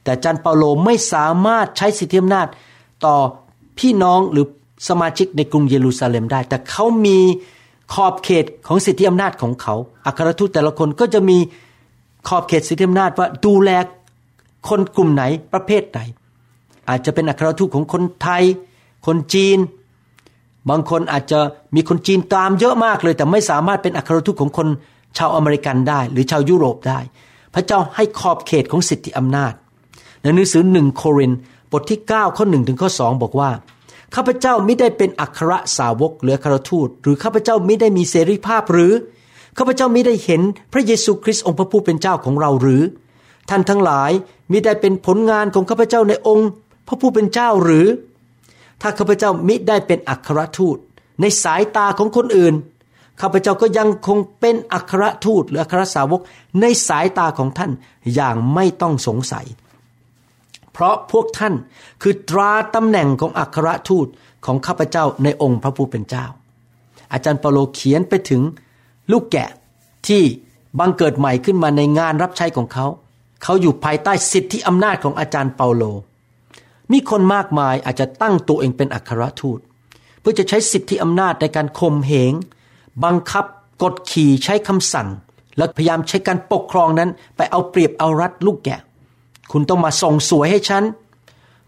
[0.04, 2.46] แต่จันเปาโลไม่สามารถใช้สิทธิอำนาจ
[3.04, 3.16] ต่อ
[3.78, 4.46] พี่น้องหรือ
[4.88, 7.18] สมาชิกในกรุงเยรูซาเล็มได้ แต่เขามี
[7.94, 9.74] ขอบเขตของสิทธิอำนาจของเขา
[10.06, 11.38] อัครทูตแต่ละคนก็จะมี
[12.28, 13.70] ขอบเขตสิทธิอำนาจว่าดูแล
[14.68, 16.00] คนกลุ่มไหนประเภทไหน
[16.88, 18.44] อาจจะเป็นอัครทูตของคนไทย
[19.06, 19.58] คนจีน
[20.70, 21.40] บางคนอาจจะ
[21.74, 24.68] มีคนจีนตามเยอะมากเลย แต่ไม่สามารถเป็นอัครทูตของคน
[25.18, 26.98] ชาวอเมริกันได้ หรือชาวยุโรปได้
[27.54, 29.52] พระเจ้าให้ขอบเขตของสิทธิอำนาจ
[30.22, 31.32] ในหนังสือหนึ่งโคริน
[31.72, 33.50] บทที่ 9 ข้อ1ถึงข้อ2บอกว่า
[34.14, 38.92] ข้าพเจ้าไม่ได้เป็นอัครสาวกหรืออัครทูต หรือข้าพเจ้าไม่ได้มีเสรีภาพหรือ
[39.58, 42.82] ข้าพเจ้าไมิได้เห็นพระเยซูคริสต์องค์พระผู้เป็นเจ้าของเราหรือ
[43.50, 44.10] ท่านทั้งหลาย
[44.50, 46.50] มิได้เป็นผลงานของข้าพเจ้าในองค์
[46.86, 47.86] พระผู้เป็นเจ้าหรือ
[48.82, 50.76] ถ้าข้าพเจ้ามิได้เป็นอัครทูต
[51.20, 52.54] ในสายตาของคนอื่น
[53.20, 56.20] ข้าพเจ้าก็ยังคงเป็นอัครทูตหรืออัครสาวก
[56.60, 57.70] ในสายตาของท่าน
[58.14, 59.46] อย่างไม่ต้องสงสัย
[60.72, 61.54] เพราะพวกท่าน
[62.02, 64.06] คือตราตำแหน่งของอัครทูต
[64.44, 66.26] ของข้าพเจ้าในองค์พระผู้เป็นเจ้า
[67.12, 68.42] อาจารย์เปโลเขียนไปถึง
[69.12, 69.48] ลูกแกะ
[70.08, 70.22] ที่
[70.78, 72.86] บังเกิดใหม่ขึ้นมาในงานรับใช้ของเขา
[73.42, 75.82] เขาอยู่ภายใต้สิทธิอำนาจของอาจารย์เปาโล
[76.92, 79.58] มีคนมากมายอาจจะตั้งตัวเองเป็นอัครทูต
[80.20, 82.32] เพื่อจะใช้สิทธิอำนาจในการข่มเหง
[83.04, 83.44] บังคับ
[83.82, 85.08] กดขี่ใช้คำสั่ง
[85.56, 88.80] และพยายามใช้การปกครองนั้นไปเอาเปรียบเอารัดลูกแกะ
[89.52, 90.84] คุณต้องมาส่งสวยให้ฉัน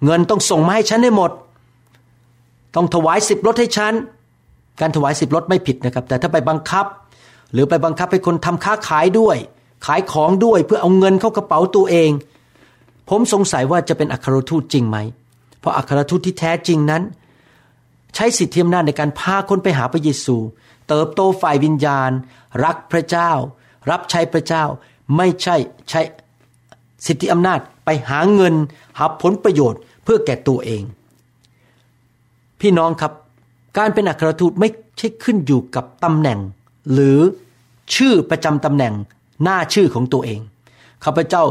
[0.04, 1.30] เงินต้องส่งมาให้ฉันให้หมด
[2.74, 3.94] ต้องถวายสิบรถให้ฉัน
[4.80, 6.86] การถวายสิบรถไม่ผิดนะครับ แต่ถ้าไปบังคับ
[7.52, 9.36] หรือไปบังคับให้คนทำค้าขายด้วย
[9.86, 12.10] ขายของด้วยเพื่อเอาเงินเข้ากระเป๋าตัวเอง
[13.08, 14.96] ผมสงสัยว่าจะเป็นอัครทูตจริงไหม
[15.60, 17.02] เพราะอัครทูตที่แท้จริงนั้น
[18.14, 20.36] ใช้สิทธิอำนาจในการพาคนไปหาพระเยซู
[20.88, 22.10] เติบโตฝ่ายวิญญาณ
[22.64, 23.30] รักพระเจ้า
[23.90, 24.64] รับใช้พระเจ้า
[25.16, 25.56] ไม่ใช่
[25.90, 26.00] ใช้
[27.06, 28.54] สิทธิอำนาจ ไปหาเงิน
[28.98, 30.82] หาผลประโยชน์เพื่อแก่ตัวเอง
[32.60, 33.12] พี่น้องครับ
[33.78, 34.68] การเป็นอัครทูตไม่
[34.98, 36.38] ใช่ขึ้นอยู่กับตำแหน่ง
[36.92, 37.18] หรือ
[37.94, 38.94] ชื่อประจำตำแหน่ง
[39.42, 40.40] หน้าชื่อของตัวเอง
[41.04, 41.44] ข้าพเจ้า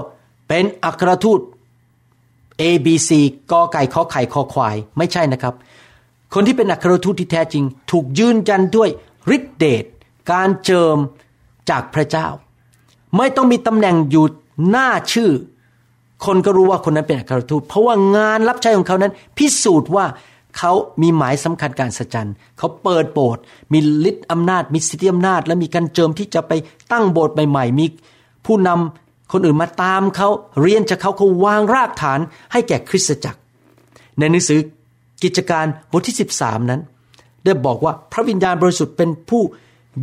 [0.47, 1.39] เป็นอัครทูต
[2.61, 3.09] A B C
[3.51, 5.55] กอไก่ขอไข่คอควาย ไม่ใช่นะครับ
[6.33, 8.89] คนที่เป็นอัครทูตที่แท้จริง ถูกยืนยันด้วย
[9.35, 9.85] ฤทธิเดช
[10.31, 10.97] การเจิม
[11.69, 12.27] จากพระเจ้า
[13.17, 14.25] ไม่ต้องมีตำแหน่งอยู่
[14.69, 15.31] หน้าชื่อ
[16.25, 20.05] คนก็รู้ว่าคนนั้นเป็นอัครทูตเพราะว่างานรับใช้ของเขานั้น พิสูจน์ว่า
[20.57, 23.41] เขามีหมายสำคัญการสัจจันเขาเปิดโบสถ์
[23.73, 23.79] มี
[24.09, 26.51] ฤทธิ์อำนาจ มีสิทธิอำนาจ และมีการเจิมที่จะไป
[26.91, 27.85] ตั้งโบสถ์ใหม่ๆ มี
[28.45, 30.27] ผู้นำคนอื่นมาตามเขา
[30.61, 32.19] เรียนจากเขาเขาวางรากฐาน
[32.51, 33.39] ให้แก่คริสตจักร
[34.19, 34.59] ในหนังสือ
[35.23, 36.81] กิจการบทที่ 13 นั้น
[37.43, 39.41] ได้บอกว่าพระวิญญาณบริสุทธิ์เป็นผู้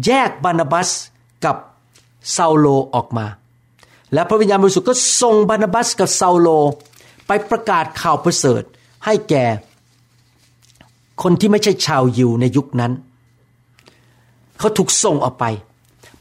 [0.06, 0.90] แยกบานาบัส
[1.44, 1.56] กับ
[2.36, 3.26] ซาโลออกมา
[4.14, 6.48] และพระวิญญาณบริสุทธิ์ก็ส่งบานาบัสกับซาโล
[7.26, 8.62] ไปประกาศข่าวประเสริฐ
[9.04, 9.44] ให้แก่
[11.22, 12.92] คนที่ไม่ใช่ชาวยิวในยุคนั้น
[14.58, 15.44] เขาถูกส่งออกไป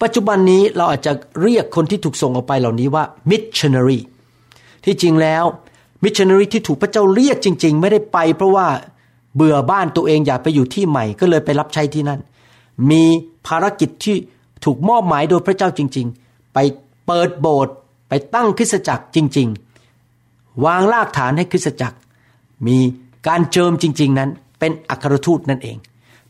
[0.02, 4.00] ปัจจุบันนี้เราอาจจะเรียกคนที่ถูกส่งออกไปเหล่านี้ว่า missionary
[4.86, 5.44] ที่จริงแล้ว
[6.04, 8.68] missionary ที่ถูกพระเจ้าเรียกจริง ๆ ไม่ได้ไปเพราะว่า
[9.36, 12.20] เบื่อบ้านตัวเองอยากไปอยู่ที่ใหม่ก็เลยไปรับใช้ที่นั่น
[12.92, 13.04] มี
[13.48, 14.16] ภารกิจที่
[14.66, 16.58] ถูกมอบหมายโดยพระเจ้าจริง ๆ ไป
[17.08, 17.74] เปิดโบสถ์
[18.10, 19.48] ไปตั้งคริสตจักรจริง
[20.06, 21.98] ๆ วางรากฐานให้คริสตจักร
[22.68, 22.78] มี
[23.28, 25.78] การเจิมจริง ๆ นั้น เป็นอัครทูตนั่นเอง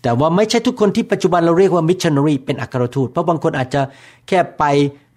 [0.01, 3.81] แต่ว่าไม่ใช่ทุกคนที่ปัจจุบันเราเรียกว่ามิชชันนารีเป็นอัครทูต เพราะบางคนอาจจะ
[4.27, 4.63] แค่ไป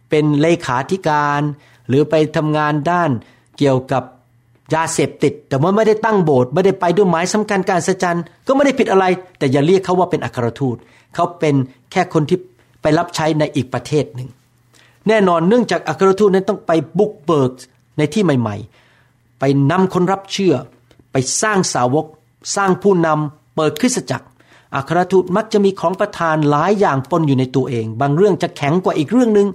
[0.09, 1.41] เป็นเลขาธิการ
[1.89, 3.11] หรือไปทำงานด้าน
[3.59, 4.03] เกี่ยวกับ
[4.75, 9.05] ยาเสพติด แต่ว่าไม่ได้ตั้งโบสถ์ไม่ได้ไปด้วยหมายสำคัญการสัจจันก็ไม่ได้ผิดอะไร
[9.39, 10.77] แต่อย่าเรียกเขาว่าเป็นอัครทูต
[11.15, 11.55] เขาเป็น
[11.93, 12.39] แค่คนที่
[12.83, 14.29] ไปรับใช้ในอีกประเทศหนึ่ง
[15.09, 17.51] แน่นอนเนื่องจากอัครทูตนั้นต้องไปบุกเบิก
[17.99, 18.57] ในที่ใหม่
[18.99, 20.55] ๆ ไปนำคนรับเชื่อ
[21.13, 22.07] ไปสร้างสาวก
[22.57, 24.27] สร้างผู้นำเปิดคริสตจักร
[24.75, 29.49] อัครทูตมักจะมีของประทานหลายอย่างปนอยู่ในตัวเอง บางเรื่องจะแข็งกว่าอีกเรื่องหนึง่ง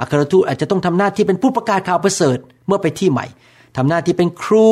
[0.00, 3.26] อัครทูตอาจจะต้องทำหน้าที่เป็นผู้ประกาศข่าวประเสริฐเมื่อไปที่ใหม่
[3.76, 4.66] ทำหน้าที่เป็นครู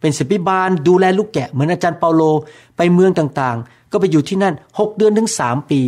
[0.00, 2.22] เป็นศิบิบาล ดูแลลูกแกะเหมือนอาจารย์เปาโล
[2.76, 5.80] ไปเมืองต่างๆ ก็ไปอยู่ที่นั่นหกเดือนถึงสามปี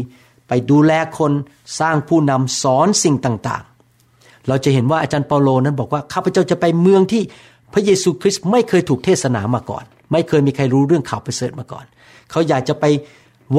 [0.48, 1.32] ไปดูแลคน
[1.80, 3.75] สร้างผู้นำสอนสิ่งต่างๆ
[4.48, 7.22] เราจะเห็นว่าอาจารย์เปาโลนั้นบอกว่าข้าพเจ้าจะไปเมืองที่
[7.72, 11.84] พระเยซูคริสต์ไม่เคยถูกเทศนามาก่อน ไม่เคยมีใครรู้เรื่องข่าวประเสริฐมาก่อน
[12.30, 12.84] เขาอยากจะไป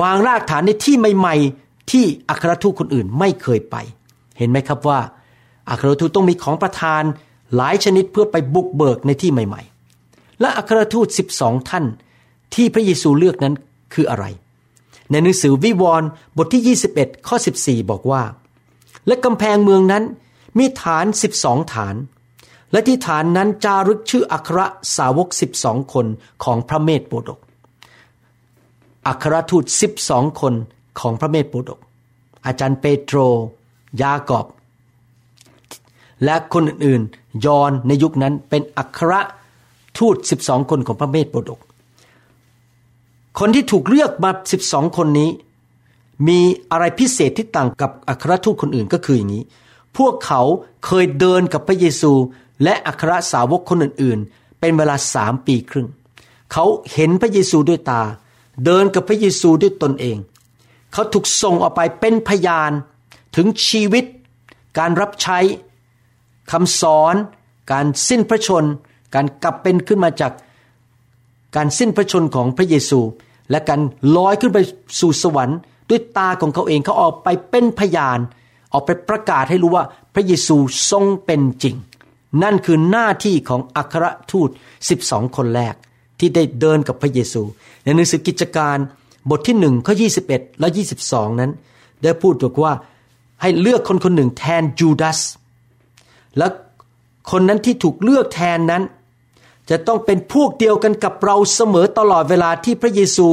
[0.01, 3.75] วางรากฐานในที่ใหม่ ๆ ที่อัครทูตคนอื่นไม่เคยไป
[4.37, 4.99] เห็นไหมครับว่า
[5.69, 7.03] อัครทูตต้องมีของประทาน
[7.55, 9.61] หลายชนิดเพื่อไปบุกเบิกในที่ใหม่
[10.01, 11.85] ๆ และอัครทูต 12 ท่าน
[12.55, 13.53] ที่พระเยซูเลือกนั้น
[13.93, 14.25] คืออะไร
[15.11, 18.21] ในหนังสือวิวรณ์บทที่ 21 ข้อ 14 บอกว่า
[19.07, 20.03] และกำแพงเมืองนั้น
[20.57, 21.05] มีฐาน
[21.39, 21.95] 12 ฐาน
[22.71, 24.59] และที่ฐานนั้นจารึกชื่ออัคร
[24.97, 25.27] สาวก
[25.61, 26.05] 12 คน
[26.43, 27.39] ของพระเมธโปดก
[29.07, 29.63] อัครทูต
[30.01, 30.53] 12 คน
[30.99, 31.79] ของพระเมธโปดก
[32.45, 33.17] อาจารย์เปโตร
[34.01, 34.45] ยากอบ
[36.23, 39.13] และคนอื่นๆ ยอนในยุคนั้นเป็นอัคร
[39.97, 41.59] ทูต 12 คนของพระเมธโปดก
[43.39, 44.31] คนที่ถูกเลือกมา
[44.63, 45.29] 12 คนนี้
[46.27, 46.39] มี
[46.71, 49.43] อะไรพิเศษที่ต่างกับอัครทูตคนอื่นก็คืออย่างนี้
[49.97, 50.41] พวกเขา
[50.85, 52.13] เคยเดินกับพระเยซู
[52.63, 55.87] และอัครสาวกคนอื่นๆ เป็นเวลาสามปีครึ่ง
[56.53, 58.01] เขาเห็นพระเยซูด้วยตา
[58.65, 60.17] เดินกับพระเยซูด้วยตนเอง
[60.93, 62.71] เขาถูกส่งออกไปเป็นพยาน
[63.35, 64.05] ถึงชีวิต
[64.77, 65.39] การรับใช้
[66.51, 67.15] คำสอน
[67.71, 68.65] การสิ้นพระชน
[69.15, 70.31] การกลับเป็นขึ้นมาจาก
[71.55, 72.99] การสิ้นพระชนของพระเยซู
[73.51, 73.81] และการ
[74.15, 74.59] ลอยขึ้นไป
[74.99, 75.57] สู่สวรรค์
[75.89, 78.19] ด้วยตาของเขาเองเขาออกไปเป็นพยาน
[78.77, 80.55] ออกไปประกาศให้รู้ว่าพระเยซู
[80.91, 81.75] ทรงเป็นจริง
[82.43, 84.49] นั่นคือหน้าที่ของอัครทูต
[84.93, 85.75] 12 คนแรก
[86.19, 87.41] ที่ได้เดินกับพระเยซู
[87.83, 88.77] ในหนังสือกิจการ
[89.29, 89.93] บทที่หนึ่งข้อ
[90.27, 90.67] 21 และ
[91.03, 91.51] 22 นั้น
[92.03, 92.73] ได้พูดบอกว่า
[93.41, 95.19] ให้เลือกคนคนหนึ่งแทนจูดาส
[96.37, 96.47] และ
[97.31, 98.83] คนนั้นที่ถูกเลือกแทนนั้น
[99.69, 103.27] จะต้องเป็นพวกเดียวกันกับเราเสมอตลอดเวลาที่พระเยซู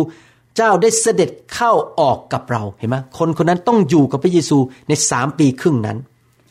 [0.56, 5.98] เจ้าได้เสด็จเข้าออกกับเราเห็นไหมคนคนนั้นต้องอยู่กับพระเยซูในสามปีครึ่งนั้น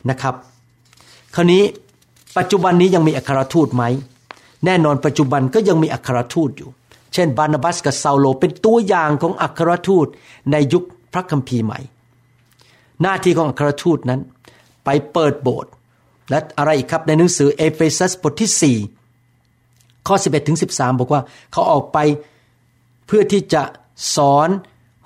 [0.09, 0.35] นะครับ
[1.35, 1.63] คราวนี้
[2.37, 3.83] ปัจจุบันนี้ยังมีอัครทูตไหม
[4.65, 6.69] แน่นอนปัจจุบันก็ยังมีอัครทูตอยู่
[7.13, 10.07] เช่น บานาบัสกับซาโลเป็นตัวอย่างของอัครทูต
[10.51, 11.79] ในยุคพระคัมภีร์ใหม่
[13.01, 14.21] หน้าที่ของอัครทูตนั้น
[14.85, 15.71] ไปเปิดโบสถ์
[16.29, 21.97] และอะไรอีกครับในหนังสือเอเฟซัสบทที่ 4 ข้อ 11ถึง13 บอกว่า เขาออกไป
[23.07, 23.61] เพื่อที่จะ
[24.15, 24.49] สอน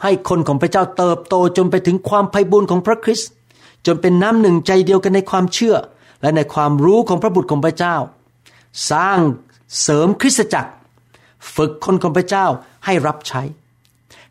[0.04, 3.30] ให้คนของพระเจ้าเติบโตจนไปถึงความไพบูลย์ของพระคริสต์
[3.86, 5.76] จนเป็นน้ำหนึ่งใจเดียวกันในความเชื่อ
[6.22, 7.96] และในความรู้ของพระบุตรของพระเจ้า
[8.92, 9.20] สร้าง
[9.82, 10.72] เสริมคริสตจักร
[11.56, 12.46] ฝึกคนของพระเจ้า
[12.86, 13.42] ให้รับใช้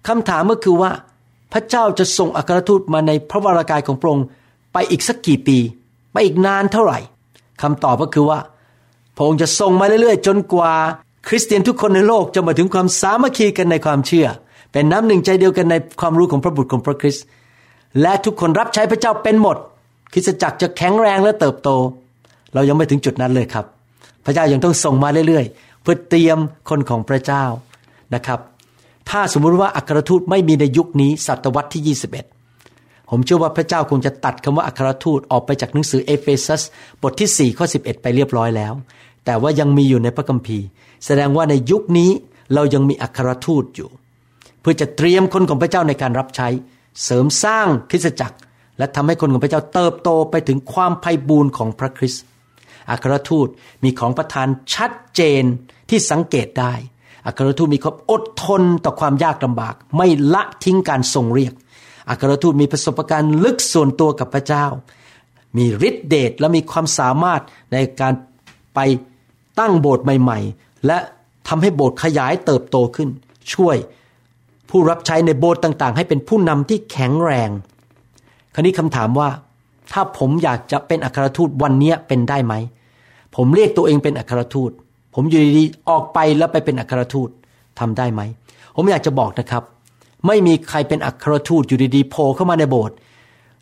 [0.07, 0.91] คำถามก็คือว่า
[1.53, 4.27] พระเจ้าจะส่งอัครทูตมาในพระวรากายของพระองค์
[4.73, 5.59] ไปอีกสักกี่ปี
[6.13, 6.99] ไปอีกนานเท่าไหร่
[7.63, 8.41] คำตอบก็คือว่า
[9.17, 10.73] พระองค์จะส่งมาเรื่อยๆ จนกว่า
[11.29, 14.27] คริสเตียนทุกคนในโลกจะมาถึงความสามัคคีกันในความเชื่อ
[14.77, 17.25] เป็นน้ำหนึ่งใจเดียวกันในความรู้ของพระบุตรของพระคริสต์
[18.03, 19.57] และทุกคนรับใช้พระเจ้าเป็นหมด
[20.13, 21.69] คริสตจักรจะแข็งแรงและเติบโต
[22.55, 23.65] เรายังไม่ถึงจุดนั้นเลยครับ
[24.25, 27.45] พระเจ้ายังต้องส่งมาเรื่อยๆ เพื่อเตรียมคนของพระเจ้า
[28.15, 28.41] นะครับ
[29.11, 31.97] ถ้าสมมุติว่าอัครทูตไม่มีในยุคนี้ศตวรรษที่
[32.49, 36.63] 21 ผมเชื่อว่าพระเจ้าคงจะตัดคำว่าอัครทูตออกไปจากหนังสือเอเฟซัส
[37.03, 38.73] บทที่ 4 ข้อ 11 ไปเรียบร้อยแล้ว
[39.25, 40.67] แต่ว่ายังมีอยู่ในพระคัมภีร์
[41.07, 42.11] แสดงว่าในยุคนี้
[42.55, 43.91] เรายังมีอัครทูตอยู่
[44.69, 46.49] พื่อจะเตรียมคนของพระเจ้าในการรับใช้
[47.05, 48.37] เสริมสร้างคริสตจักร
[48.79, 52.25] และทำให้คนของพระเจ้าเติบโตไปถึงความไพ่บูรณ์ของพระคริสต์
[52.91, 53.49] อัครทูต
[53.85, 55.43] มีของประทานชัดเจน
[55.91, 56.73] ที่สังเกตได้
[57.27, 61.53] อัครทูตมีความอดทนต่อความยากลำบาก ไม่ละทิ้งการทรงเรียก
[62.11, 64.67] อัครทูตมีประสบการณ์ลึกส่วนตัวกับพระเจ้า
[65.57, 68.13] มีฤทธิเดชและมีความสามารถในการ
[68.75, 68.79] ไป
[69.61, 70.99] ตั้งโบสถ์ใหม่ ๆ และ
[71.49, 73.09] ทำให้โบสถ์ขยายเติบโตขึ้น
[73.55, 73.79] ช่วย
[74.71, 77.51] ผู้รับใช้ในโบสถ์ต่างๆ ให้เป็นผู้นำที่แข็งแรง
[78.55, 79.29] คราวนี้คำถามว่า
[79.93, 82.55] ถ้าผมอยากจะเป็นอัครทูตวันนี้เป็นได้ไหม
[83.37, 84.71] ผมเรียกตัวเองเป็นอัครทูต
[85.15, 87.29] ผมอยู่ดีๆออกไปแล้วไปเป็นอัครทูต
[87.79, 88.21] ทำได้ไหม
[88.77, 89.63] ผมอยากจะบอกนะครับ
[90.27, 92.97] ไม่มีใครเป็นอัครทูตอยู่ดีๆโผล่เข้ามาในโบสถ์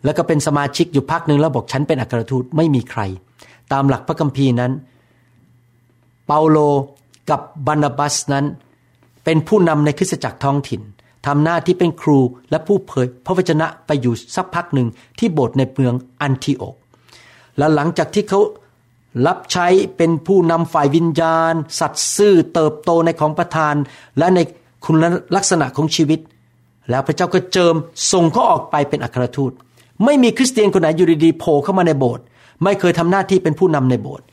[0.05, 3.01] แล้วก็เป็นสมาชิกอยู่พักหนึ่งแล้วบอกฉันเป็นอัครทูตไม่มีใคร
[3.73, 4.73] ตามหลักพระคัมภีร์นั้น
[6.27, 6.59] เปาโล
[7.31, 8.45] กับบานาบัสนั้น
[9.25, 10.81] เป็นผู้นำในคริสตจักรท้องถิ่น
[11.27, 12.19] ทำหน้าที่เป็นครู
[12.51, 16.75] และผู้เผยพระวจนะไปอยู่สักพักหนึ่งที่โบสถ์ในเมืองอันทิโอก
[17.59, 18.41] และหลังจากที่เขา
[19.27, 23.75] รับใช้เป็นผู้นำฝ่ายวิญญาณ สัตว์ซื่อเติบโตในของประทาน
[24.19, 24.39] และใน
[24.85, 25.05] คุณ
[25.37, 26.21] ลักษณะของชีวิต
[26.91, 27.75] แล้วพระเจ้าก็เจิม
[28.13, 29.53] ส่งเขาออกไปเป็นอัครทูต
[30.05, 32.25] ไม่มีคริสเตียนคนไหนอยู่ดีๆโผล่เข้ามาในโบสถ์
[32.65, 34.25] ไม่เคยทำหน้าที่เป็นผู้นำในโบสถ์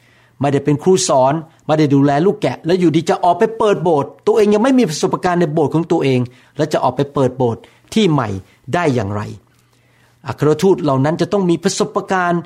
[0.41, 1.33] ไม่ได้เป็นครูสอน
[1.65, 6.19] ไม่ได้ดูแลลูกแกะ แล้วอยู่ดีจะออกไปเปิดโบสถ์ตัวเองยังไม่มีประสบการณ์ในโบสถ์ของตัวเอง
[6.57, 7.61] แล้วจะออกไปเปิดโบสถ์
[7.93, 8.29] ที่ใหม่
[8.73, 9.21] ได้อย่างไร
[10.27, 12.41] อัครทูตเหล่านั้นจะต้องมีประสบการณ์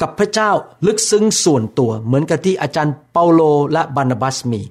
[0.00, 0.50] กับพระเจ้า
[0.86, 3.40] ลึกซึ้งส่วนตัว เหมือนกับที่อาจารย์เปาโล
[3.72, 4.62] และบานาบัสมี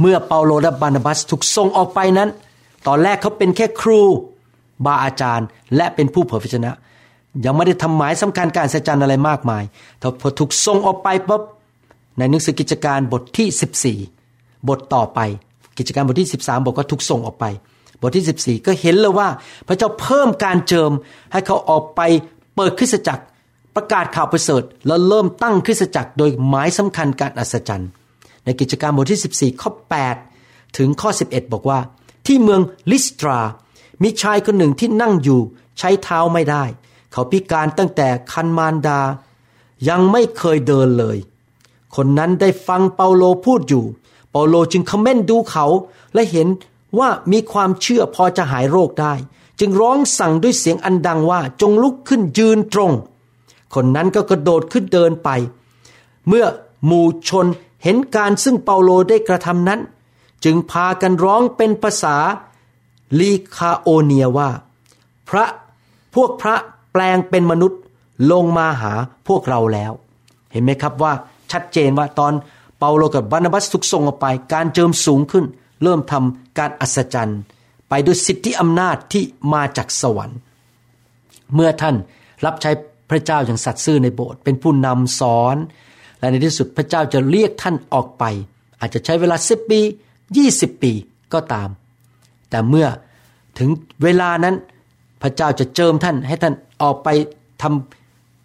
[0.00, 2.28] เมื่อเปาโลและบานาบัสถูกส่งออกไปนั้น
[2.86, 4.02] ตอนแรกเขาเป็นแค่ครู
[4.86, 6.72] บาอาจารย์ และเป็นผู้เผยพระชนะ
[7.44, 9.64] ยังไม่ได้ทำหมายสำคัญการสัจจันอะไรมากมาย
[9.98, 11.42] แต่พอถูกส่งออกไปปุ๊บ
[12.18, 15.20] ในหนังสือกิจการบทที่ 14 บทต่อไป
[15.78, 17.44] กิจการบทที่ 13 บอกว่าถูกส่งออกไป
[18.00, 19.28] บทที่ 14 ก็เห็นเลยว่า
[19.66, 20.90] พระเจ้าเพิ่มการเจิม
[21.32, 22.00] ให้เขาออกไป
[22.56, 23.24] เปิดคริสตจักร
[23.76, 27.90] ประกาศข่าวประเสริฐแล้วเริ่มตั้งคริสตจักรโดยหมายสำคัญการอัศจรรย์
[28.44, 29.70] ในกิจการบทที่ 14 ข้อ
[30.24, 31.78] 8 ถึงข้อ 11 บอกว่า
[32.26, 32.60] ที่เมือง
[32.92, 33.38] ลิสตรา
[34.02, 35.40] มีชายคนหนึ่งที่นั่งอยู่
[35.78, 36.64] ใช้เท้าไม่ได้
[37.12, 39.00] เขาพิการตั้งแต่คันมารดา
[39.88, 41.18] ยังไม่เคยเดินเลย
[41.96, 43.84] คนนั้นได้ฟังเปาโลพูดอยู่
[44.30, 45.66] เปาโลจึงคอมเมนต์ดูเขา
[46.14, 46.48] และเห็น
[46.98, 49.14] ว่ามีความเชื่อพอจะหายโรคได้
[49.60, 52.92] จึงร้องสั่งด้วยเสียงอันดังว่าจงลุกขึ้นยืนตรง
[53.74, 55.28] คนนั้นก็กระโดดขึ้นเดินไป
[56.28, 56.46] เมื่อ
[56.86, 57.46] หมู่ชน
[57.82, 59.80] เห็นการซึ่งเปาโลได้กระทำนั้น
[60.44, 62.16] จึงพากันร้องเป็นภาษา
[63.18, 64.50] ลีคาโอเนียว่า
[65.28, 65.44] พระ
[66.14, 66.56] พวกพระ
[66.92, 67.80] แปลงเป็นมนุษย์
[68.32, 68.92] ลงมาหา
[69.28, 69.92] พวกเราแล้ว
[70.52, 71.12] เห็นไหมครับว่า
[71.52, 72.32] ชัดเจนว่าตอน
[72.78, 75.44] เปาโลกับบานาบัสถูกส่งออกไป การเจิมสูงขึ้น
[75.82, 77.40] เริ่มทำการอัศจรรย์
[77.88, 79.22] ไปด้วยสิทธิอำนาจที่
[79.52, 80.38] มาจากสวรรค์
[81.54, 81.96] เมื่อท่าน
[82.44, 82.70] รับใช้
[83.10, 85.56] พระเจ้าอย่างสัตย์ซื่อในโบสถ์เป็นผู้นำสอน
[86.18, 88.24] และในที่สุดพระเจ้าจะเรียกท่านออกไป
[88.80, 89.80] อาจจะใช้เวลาสิบปี
[90.36, 90.92] ยี่สิบปี
[91.32, 91.68] ก็ตาม
[92.50, 92.86] แต่เมื่อ
[93.58, 93.70] ถึง
[94.02, 94.54] เวลานั้น
[95.22, 97.08] พระเจ้าจะเจิมท่านให้ท่านออกไป
[97.62, 97.64] ท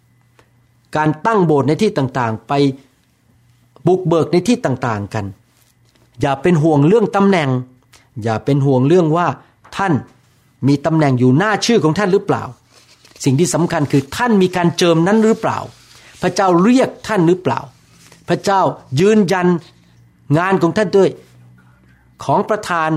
[0.08, 2.52] ำการตั้งโบสถ์ในที่ต่างๆ ไป
[3.86, 5.24] บุกเบิกในที่ต่างๆกัน
[6.20, 7.50] อย่าเป็นห่วงเรื่องตำแหน่ง
[8.22, 9.26] อย่าเป็นห่วงเรื่องว่า
[9.76, 9.92] ท่าน
[10.68, 12.42] มีตำแหน่งอยู่หน้าชื่อของท่านหรือเปล่า
[13.24, 15.58] สิ่งที่สำคัญคือท่านมีการเจิมนั้นหรือเปล่า
[16.22, 17.60] พระเจ้าเรียกท่านหรือเปล่า
[18.28, 18.60] พระเจ้า
[19.00, 19.46] ยืนยัน
[20.38, 21.10] งานของท่านด้วย
[22.24, 22.90] ของประธาน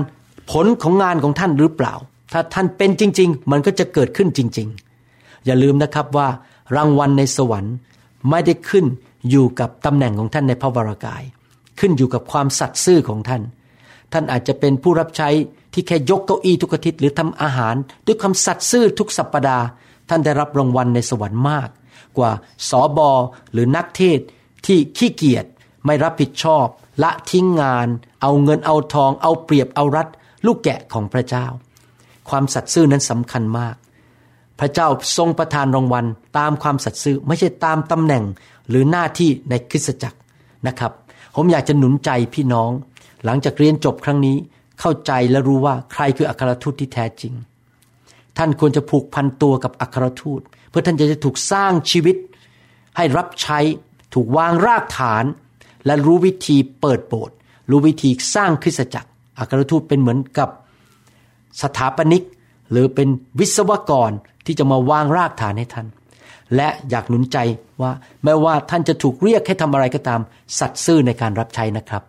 [0.50, 1.94] ผลของงานของท่านหรือเปล่า
[2.32, 4.68] ถ้าท่านเป็นจริง ๆ มันก็จะเกิดขึ้นจริง
[5.06, 6.28] ๆ อย่าลืมนะครับว่า
[6.76, 7.74] รางวัลในสวรรค์
[8.30, 8.86] ไม่ได้ขึ้น
[9.30, 11.22] อยู่กับตำแหน่งของท่านในพระวรากาย
[11.80, 13.42] ขึ้นอยู่กับความสัตย์ซื่อของท่าน
[14.12, 15.28] ท่านอาจจะเป็นผู้รับใช้
[15.72, 17.74] ที่แค่ยกเก้าอี้ทุกอาทิตย์หรือทำอาหาร
[18.06, 19.64] ด้วยความสัตย์ซื่อทุกสัปปดาห์
[20.08, 21.68] ท่านได้รับรางวัลในสวรรค์มาก
[22.18, 22.32] กว่า
[22.68, 23.10] สอบอ
[23.52, 24.20] หรือนักเทศ
[24.66, 25.46] ที่ขี้เกียจ
[25.86, 26.66] ไม่รับผิดชอบ
[27.02, 27.88] ละทิ้งงาน
[28.22, 30.08] เอาเงินเอาทอง เอาเปรียบเอารัด
[30.46, 31.46] ลูกแกะของพระเจ้า
[32.30, 33.74] ความสัตย์ซื่อนั้นสำคัญมาก
[34.60, 36.04] พระเจ้าทรงประทานรางวัล
[36.38, 38.24] ตามความสัตย์ซื่อไม่ใช่ตามตำแหน่ง
[38.68, 40.18] หรือหน้าที่ในคริสตจักร
[40.66, 40.92] นะครับ
[41.36, 42.70] ผมอยากจะหนุนใจพี่น้อง
[43.24, 44.36] หลังจากเรียนจบครั้งนี้
[44.80, 47.34] เข้าใจและรู้ว่าใครคืออัครทูตที่แท้จริง
[48.38, 50.40] ท่านควรจะผูกพันตัวกับอัครทูต
[50.70, 52.16] เพื่อท่านจะถูกสร้างชีวิต
[52.96, 53.58] ให้รับใช้
[54.14, 55.24] ถูกวางรากฐาน
[55.86, 57.36] และรู้วิธีเปิดโบสถ์
[57.70, 60.48] รู้วิธีสร้างคริสตจักรอัครทูตเป็นเหมือนกับ
[61.62, 62.22] สถาปนิก
[62.70, 63.08] หรือเป็น
[63.40, 64.10] วิศวกร
[64.46, 65.86] ที่จะมาวางรากฐานให้ท่าน
[66.56, 67.38] และอยากหนุนใจ
[67.82, 67.92] ว่า
[68.24, 70.20] แม้ว่าท่านจะถูกเรียกให้ทำอะไรก็ตาม
[70.58, 72.02] สัตย์ซื่อในการรับใช้นะครับ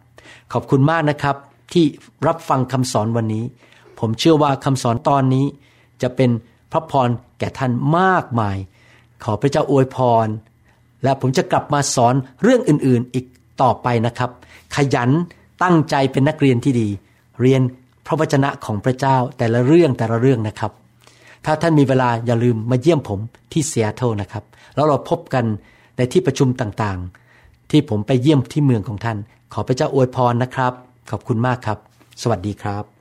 [0.54, 1.36] ขอบคุณมากนะครับ
[1.74, 1.86] ที่
[2.28, 3.44] รับฟังคำสอนวันนี้
[4.00, 5.46] ผมเชื่อว่าคำสอนตอนนี้
[6.02, 6.30] จะเป็น
[6.72, 7.10] พระพร
[7.40, 8.58] แก่ท่านมากมาย
[9.24, 10.28] ขอพระเจ้าอวยพร
[11.04, 13.26] และผมจะกลับมาสอนเรื่องอื่นๆอีก
[13.62, 14.30] ต่อไปนะครับ
[14.76, 15.10] ขยัน
[15.64, 16.90] ตั้งใจเป็นนักเรียนที่ดี
[17.42, 17.62] เรียน
[18.12, 20.72] ระวจนะของพระเจ้าแต่ละเรื่องแต่ละเรื่องนะครับ
[21.46, 23.20] ถ้าท่านมีเวลาอย่าลืมมาเยี่ยมผม
[23.52, 24.44] ที่เซียโตนะครับ
[24.76, 25.46] แล้วเราพบกัน
[25.98, 29.18] ในที่ประชุมต่างๆ ที่ผมไปเยี่ยมที่เมืองของท่าน
[29.54, 30.74] ขอพระเจ้าอวยพรนะครับ
[31.10, 31.78] ขอบคุณมากครับ
[32.22, 33.01] สวัสดีครับ